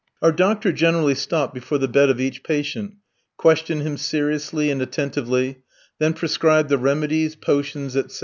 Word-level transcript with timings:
Our 0.23 0.31
doctor 0.31 0.71
generally 0.71 1.13
stopped 1.13 1.53
before 1.53 1.77
the 1.77 1.87
bed 1.87 2.09
of 2.09 2.19
each 2.19 2.41
patient, 2.41 2.95
questioned 3.37 3.83
him 3.83 3.97
seriously 3.97 4.71
and 4.71 4.81
attentively, 4.81 5.59
then 5.99 6.13
prescribed 6.15 6.69
the 6.69 6.79
remedies, 6.79 7.35
potions, 7.35 7.95
etc. 7.95 8.19